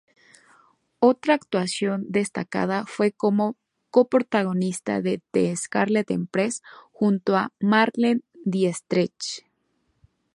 Otra 0.97 1.35
actuación 1.35 2.05
destacada 2.09 2.87
fue 2.87 3.11
como 3.11 3.55
coprotagonista 3.91 4.99
de 4.99 5.21
"The 5.31 5.55
Scarlet 5.55 6.09
Empress" 6.09 6.63
junto 6.91 7.37
a 7.37 7.53
Marlene 7.59 8.21
Dietrich. 8.33 9.45